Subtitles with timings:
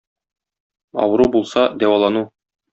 [1.05, 2.29] Авыру булса- дәвалану.